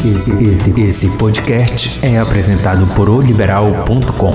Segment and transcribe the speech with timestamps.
[0.00, 4.34] Esse, esse podcast é apresentado por oliberal.com.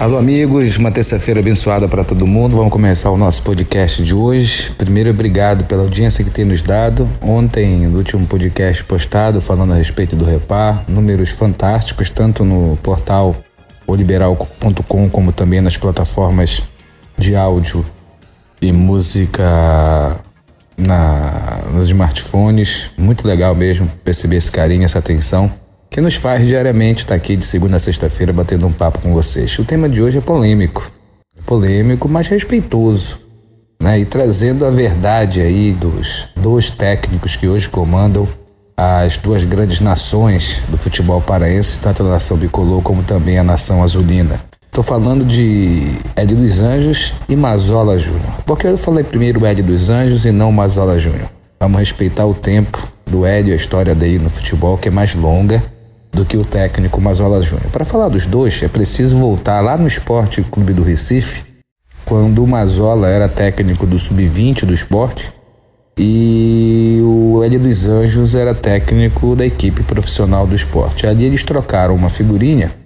[0.00, 2.56] Alô, amigos, uma terça-feira abençoada para todo mundo.
[2.56, 4.72] Vamos começar o nosso podcast de hoje.
[4.78, 7.06] Primeiro, obrigado pela audiência que tem nos dado.
[7.20, 13.36] Ontem, no último podcast postado, falando a respeito do Repar, números fantásticos, tanto no portal
[13.86, 16.62] oliberal.com como também nas plataformas
[17.18, 17.84] de áudio
[18.62, 19.44] e música
[20.78, 22.90] na, nos smartphones.
[22.96, 25.52] Muito legal mesmo perceber esse carinho, essa atenção
[25.90, 29.58] que nos faz diariamente estar aqui de segunda a sexta-feira batendo um papo com vocês.
[29.58, 30.90] O tema de hoje é polêmico,
[31.44, 33.18] polêmico, mas respeitoso,
[33.78, 33.98] né?
[33.98, 38.26] E trazendo a verdade aí dos dois técnicos que hoje comandam
[38.74, 43.82] as duas grandes nações do futebol paraense, tanto a nação bicolor como também a nação
[43.82, 44.40] azulina.
[44.72, 48.32] Estou falando de Ed dos Anjos e Mazola Júnior.
[48.46, 51.28] Por que eu falei primeiro Ed dos Anjos e não Mazola Júnior?
[51.60, 55.62] Vamos respeitar o tempo do Ed, a história dele no futebol, que é mais longa
[56.10, 57.70] do que o técnico Mazola Júnior.
[57.70, 61.42] Para falar dos dois, é preciso voltar lá no Esporte Clube do Recife,
[62.06, 65.30] quando o Mazola era técnico do Sub-20 do esporte
[65.98, 71.06] e o Ed dos Anjos era técnico da equipe profissional do esporte.
[71.06, 72.80] Ali eles trocaram uma figurinha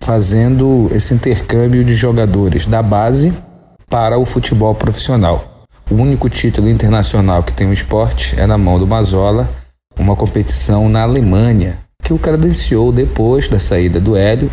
[0.00, 3.32] fazendo esse intercâmbio de jogadores da base
[3.88, 5.66] para o futebol profissional.
[5.90, 9.48] O único título internacional que tem o esporte é na mão do Mazola,
[9.98, 14.50] uma competição na Alemanha, que o credenciou depois da saída do Hélio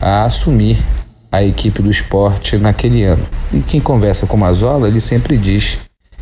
[0.00, 0.78] a assumir
[1.30, 3.24] a equipe do esporte naquele ano.
[3.52, 5.78] E quem conversa com o Mazola, ele sempre diz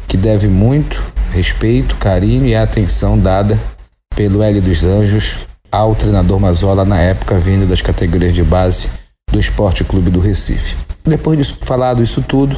[0.06, 3.58] que deve muito respeito, carinho e atenção dada
[4.14, 8.88] pelo Hélio dos Anjos ao treinador Mazola na época vindo das categorias de base
[9.30, 10.76] do Esporte Clube do Recife.
[11.04, 12.56] Depois de falado isso tudo,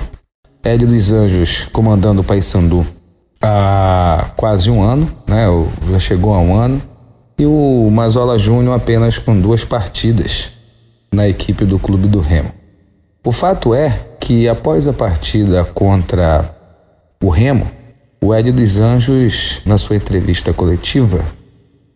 [0.63, 2.87] Hélio dos Anjos comandando o Paysandu
[3.43, 5.47] há quase um ano, né?
[5.91, 6.81] Já chegou a um ano.
[7.39, 10.53] E o Mazola Júnior apenas com duas partidas
[11.13, 12.51] na equipe do Clube do Remo.
[13.25, 16.55] O fato é que após a partida contra
[17.23, 17.69] o Remo,
[18.23, 21.25] o Hélio dos Anjos, na sua entrevista coletiva,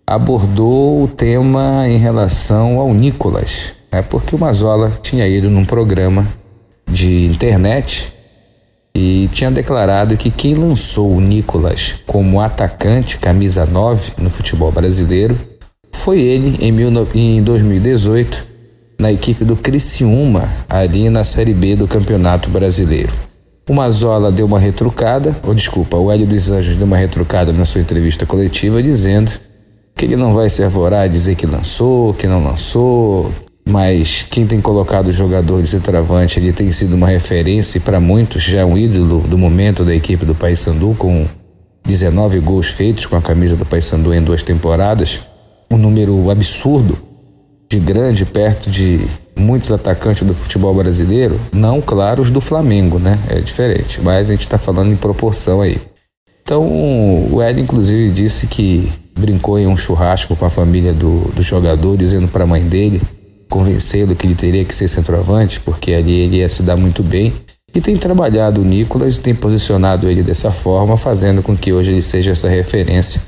[0.06, 6.24] abordou o tema em relação ao Nicolas, é porque o Mazola tinha ido num programa
[6.88, 8.14] de internet
[8.94, 15.36] e tinha declarado que quem lançou o Nicolas como atacante camisa 9 no futebol brasileiro
[15.90, 18.46] foi ele em, mil, em 2018
[19.00, 23.12] na equipe do Criciúma, ali na Série B do Campeonato Brasileiro.
[23.68, 27.66] O Mazola deu uma retrucada, ou desculpa, o Hélio dos Anjos deu uma retrucada na
[27.66, 29.32] sua entrevista coletiva dizendo
[29.96, 33.32] que ele não vai se arvorar a dizer que lançou, que não lançou,
[33.66, 37.98] mas quem tem colocado o jogador de centroavante, ele tem sido uma referência e para
[37.98, 41.26] muitos já é um ídolo do momento da equipe do Paysandu com
[41.84, 45.22] 19 gols feitos com a camisa do Paysandu em duas temporadas,
[45.70, 46.98] um número absurdo
[47.68, 49.00] de grande perto de
[49.36, 53.18] muitos atacantes do futebol brasileiro, não claro os do Flamengo, né?
[53.28, 55.78] É diferente, mas a gente está falando em proporção aí.
[56.42, 61.42] Então, o Ed inclusive disse que brincou em um churrasco com a família do, do
[61.42, 63.00] jogador, dizendo para a mãe dele,
[63.48, 67.32] convencê-lo que ele teria que ser centroavante, porque ali ele ia se dar muito bem.
[67.74, 71.92] E tem trabalhado o Nicolas e tem posicionado ele dessa forma, fazendo com que hoje
[71.92, 73.22] ele seja essa referência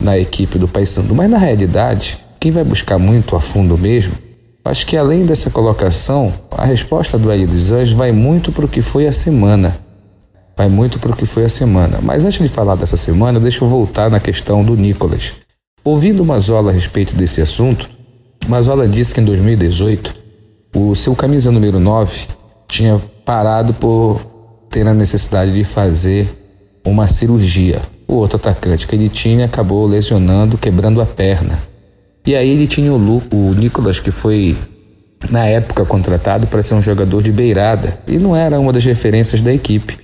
[0.00, 1.14] na equipe do Paysandu.
[1.14, 4.12] Mas na realidade, quem vai buscar muito a fundo mesmo,
[4.64, 8.68] acho que além dessa colocação, a resposta do Hélio dos Anjos vai muito para o
[8.68, 9.76] que foi a semana.
[10.56, 11.98] Vai muito para o que foi a semana.
[12.02, 15.34] Mas antes de falar dessa semana, deixa eu voltar na questão do Nicolas.
[15.84, 17.90] Ouvindo Mazola a respeito desse assunto,
[18.46, 20.14] Mazola disse que em 2018
[20.76, 22.26] o seu camisa número 9
[22.68, 24.20] tinha parado por
[24.70, 26.28] ter a necessidade de fazer
[26.84, 27.80] uma cirurgia.
[28.06, 31.58] O outro atacante que ele tinha acabou lesionando, quebrando a perna.
[32.26, 34.56] E aí ele tinha o, Lu, o Nicolas, que foi
[35.30, 39.40] na época contratado para ser um jogador de beirada e não era uma das referências
[39.40, 39.98] da equipe.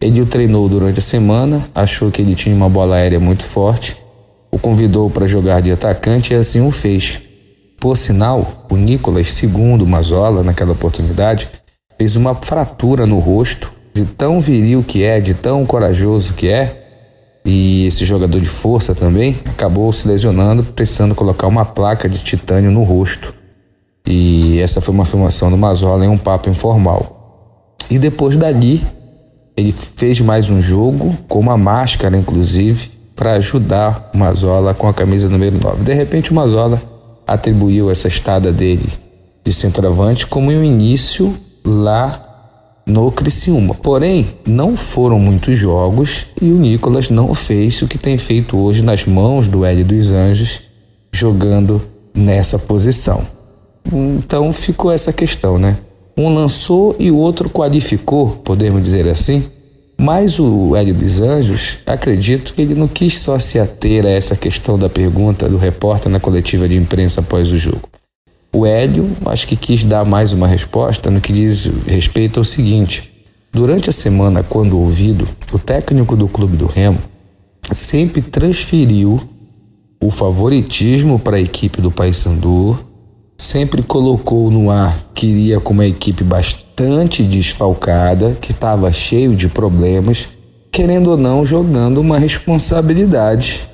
[0.00, 3.96] Ele o treinou durante a semana, achou que ele tinha uma bola aérea muito forte,
[4.50, 7.22] o convidou para jogar de atacante e assim o fez.
[7.80, 11.48] Por sinal, o Nicolas, segundo Mazola, naquela oportunidade,
[11.98, 16.84] fez uma fratura no rosto, de tão viril que é, de tão corajoso que é,
[17.46, 22.70] e esse jogador de força também acabou se lesionando, precisando colocar uma placa de titânio
[22.70, 23.34] no rosto.
[24.06, 27.76] E essa foi uma afirmação do Mazola em um papo informal.
[27.90, 28.82] E depois dali,
[29.56, 34.94] ele fez mais um jogo, com uma máscara, inclusive, para ajudar o Mazola com a
[34.94, 35.84] camisa número 9.
[35.84, 36.82] De repente, o Mazola
[37.26, 38.88] atribuiu essa estada dele
[39.44, 41.34] de centroavante como um início
[41.64, 42.20] lá
[42.86, 43.74] no Criciúma.
[43.74, 48.82] Porém, não foram muitos jogos e o Nicolas não fez o que tem feito hoje
[48.82, 50.62] nas mãos do Hélio dos Anjos,
[51.12, 51.80] jogando
[52.14, 53.24] nessa posição.
[53.92, 55.76] Então ficou essa questão, né?
[56.16, 59.44] Um lançou e o outro qualificou, podemos dizer assim.
[59.98, 64.36] Mas o Hélio dos Anjos, acredito que ele não quis só se ater a essa
[64.36, 67.88] questão da pergunta do repórter na coletiva de imprensa após o jogo.
[68.52, 73.10] O Hélio, acho que quis dar mais uma resposta no que diz respeito ao seguinte:
[73.52, 76.98] durante a semana, quando ouvido, o técnico do Clube do Remo
[77.72, 79.20] sempre transferiu
[80.00, 82.78] o favoritismo para a equipe do Paysandu,
[83.36, 89.48] sempre colocou no ar que iria com uma equipe bastante desfalcada, que estava cheio de
[89.48, 90.28] problemas,
[90.70, 93.68] querendo ou não, jogando uma responsabilidade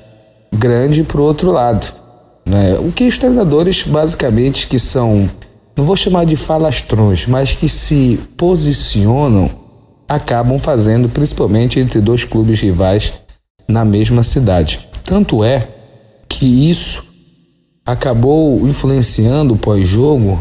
[0.53, 1.91] grande para o outro lado.
[2.45, 2.77] Né?
[2.79, 5.29] O que os treinadores, basicamente, que são,
[5.75, 9.49] não vou chamar de falastrões, mas que se posicionam,
[10.07, 13.13] acabam fazendo, principalmente entre dois clubes rivais
[13.67, 14.89] na mesma cidade.
[15.03, 15.67] Tanto é
[16.27, 17.10] que isso
[17.91, 20.39] acabou influenciando o pós-jogo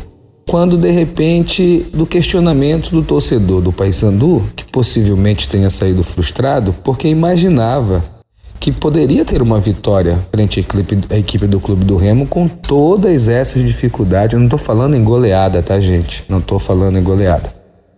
[0.48, 7.06] quando de repente do questionamento do torcedor do Paysandu, que possivelmente tenha saído frustrado porque
[7.06, 8.02] imaginava
[8.58, 10.64] que poderia ter uma vitória frente
[11.08, 14.34] à equipe, do Clube do Remo com todas essas dificuldades.
[14.34, 16.24] Eu não estou falando em goleada, tá, gente?
[16.28, 17.54] Não estou falando em goleada.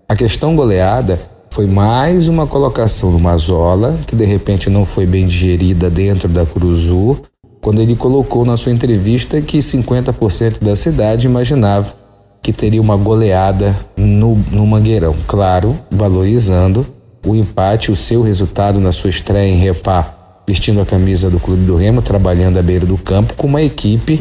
[0.08, 1.18] A questão goleada
[1.50, 6.46] foi mais uma colocação do Mazola, que de repente não foi bem digerida dentro da
[6.46, 7.18] Cruzul,
[7.62, 11.94] quando ele colocou na sua entrevista que 50% da cidade imaginava
[12.42, 15.14] que teria uma goleada no, no Mangueirão.
[15.28, 16.84] Claro, valorizando
[17.24, 21.64] o empate, o seu resultado na sua estreia em Repá, vestindo a camisa do Clube
[21.64, 24.20] do Remo, trabalhando à beira do campo, com uma equipe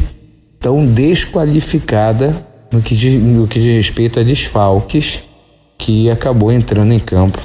[0.60, 5.24] tão desqualificada no que, diz, no que diz respeito a desfalques,
[5.76, 7.44] que acabou entrando em campo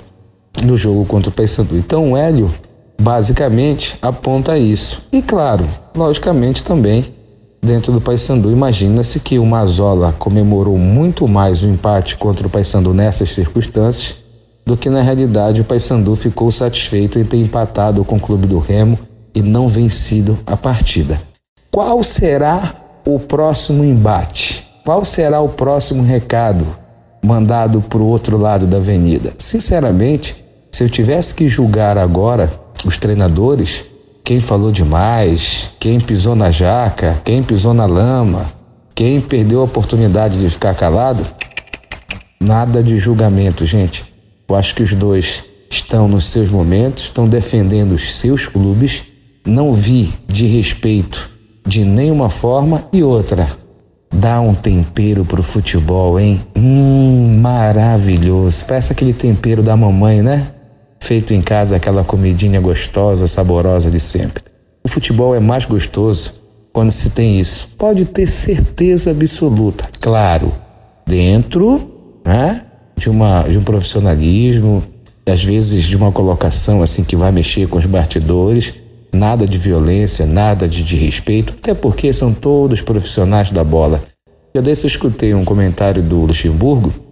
[0.63, 1.75] no jogo contra o Paysandu.
[1.75, 2.53] Então, o Hélio
[2.99, 5.03] basicamente aponta isso.
[5.11, 7.13] E claro, logicamente também
[7.61, 12.93] dentro do Paysandu, imagina-se que o Mazola comemorou muito mais o empate contra o Paysandu
[12.93, 14.15] nessas circunstâncias
[14.65, 18.59] do que na realidade o Paysandu ficou satisfeito em ter empatado com o clube do
[18.59, 18.99] Remo
[19.33, 21.21] e não vencido a partida.
[21.71, 22.73] Qual será
[23.05, 24.67] o próximo embate?
[24.83, 26.65] Qual será o próximo recado
[27.23, 29.33] mandado para o outro lado da avenida?
[29.37, 30.35] Sinceramente,
[30.71, 32.51] se eu tivesse que julgar agora
[32.85, 33.85] os treinadores,
[34.23, 38.51] quem falou demais, quem pisou na jaca, quem pisou na lama,
[38.93, 41.25] quem perdeu a oportunidade de ficar calado,
[42.39, 44.03] nada de julgamento, gente.
[44.49, 49.03] Eu acho que os dois estão nos seus momentos, estão defendendo os seus clubes.
[49.45, 51.29] Não vi de respeito
[51.65, 53.47] de nenhuma forma e outra.
[54.13, 56.41] Dá um tempero pro futebol, hein?
[56.55, 58.65] Hum, maravilhoso.
[58.65, 60.47] Parece aquele tempero da mamãe, né?
[61.07, 64.43] Feito em casa aquela comidinha gostosa, saborosa de sempre.
[64.83, 66.33] O futebol é mais gostoso
[66.73, 67.69] quando se tem isso.
[67.77, 70.51] Pode ter certeza absoluta, claro,
[71.05, 72.61] dentro né,
[72.97, 74.83] de, uma, de um profissionalismo,
[75.25, 78.73] às vezes de uma colocação assim que vai mexer com os batidores,
[79.13, 84.03] nada de violência, nada de desrespeito, até porque são todos profissionais da bola.
[84.53, 87.06] Já desse eu escutei um comentário do Luxemburgo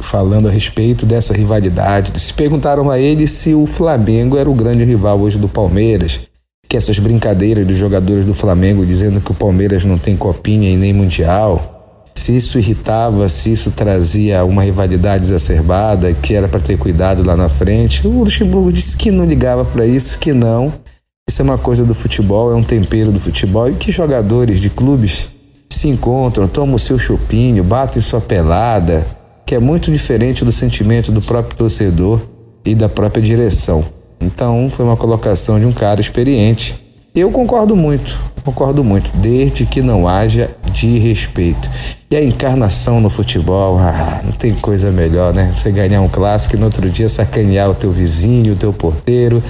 [0.00, 2.18] falando a respeito dessa rivalidade.
[2.20, 6.20] Se perguntaram a ele se o Flamengo era o grande rival hoje do Palmeiras,
[6.68, 10.76] que essas brincadeiras dos jogadores do Flamengo dizendo que o Palmeiras não tem copinha e
[10.76, 11.80] nem mundial,
[12.14, 17.36] se isso irritava, se isso trazia uma rivalidade exacerbada, que era para ter cuidado lá
[17.36, 18.06] na frente.
[18.06, 20.72] O Luxemburgo disse que não ligava para isso, que não.
[21.28, 24.68] Isso é uma coisa do futebol, é um tempero do futebol e que jogadores de
[24.68, 25.28] clubes
[25.70, 29.06] se encontram, tomam o seu chopinho, batem sua pelada,
[29.50, 32.20] que é muito diferente do sentimento do próprio torcedor
[32.64, 33.84] e da própria direção.
[34.20, 36.76] Então, foi uma colocação de um cara experiente.
[37.12, 41.68] Eu concordo muito, concordo muito, desde que não haja de respeito.
[42.08, 45.52] E a encarnação no futebol, ah, não tem coisa melhor, né?
[45.56, 49.42] Você ganhar um clássico e no outro dia sacanear o teu vizinho, o teu porteiro.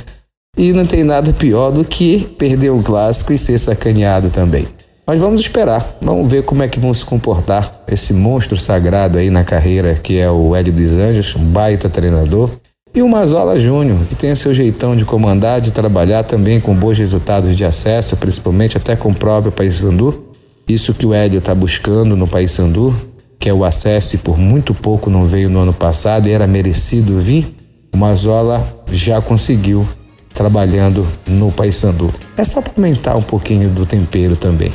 [0.57, 4.67] E não tem nada pior do que perder um clássico e ser sacaneado também.
[5.11, 9.29] Mas vamos esperar, vamos ver como é que vão se comportar esse monstro sagrado aí
[9.29, 12.49] na carreira que é o Hélio dos Anjos, um baita treinador,
[12.95, 16.77] e o Mazola Júnior, que tem o seu jeitão de comandar, de trabalhar também com
[16.77, 20.29] bons resultados de acesso, principalmente até com o próprio Paysandu.
[20.69, 22.95] Isso que o Hélio está buscando no Paysandu,
[23.37, 26.47] que é o acesso e por muito pouco não veio no ano passado e era
[26.47, 27.53] merecido vir,
[27.93, 29.85] o Mazola já conseguiu
[30.33, 32.15] trabalhando no Paysandu.
[32.37, 34.73] É só para aumentar um pouquinho do tempero também.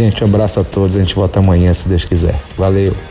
[0.00, 0.96] Gente, um abraço a todos.
[0.96, 2.40] A gente volta amanhã, se Deus quiser.
[2.56, 3.09] Valeu!